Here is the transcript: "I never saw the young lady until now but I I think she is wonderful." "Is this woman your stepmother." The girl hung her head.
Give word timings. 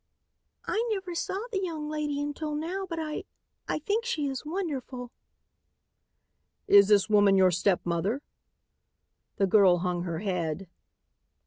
"I 0.65 0.83
never 0.91 1.13
saw 1.13 1.45
the 1.51 1.61
young 1.61 1.87
lady 1.87 2.19
until 2.19 2.55
now 2.55 2.87
but 2.89 2.97
I 2.97 3.23
I 3.67 3.77
think 3.77 4.03
she 4.03 4.25
is 4.25 4.43
wonderful." 4.43 5.11
"Is 6.67 6.87
this 6.87 7.07
woman 7.07 7.35
your 7.37 7.51
stepmother." 7.51 8.23
The 9.37 9.45
girl 9.45 9.77
hung 9.77 10.01
her 10.01 10.17
head. 10.21 10.67